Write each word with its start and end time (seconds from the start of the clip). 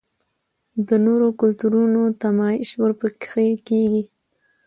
د 0.87 0.89
نورو 1.05 1.27
کلتورونو 1.41 2.01
نمائش 2.21 2.69
ورپکښې 2.81 3.49
کـــــــــــــــــېږي 3.67 4.03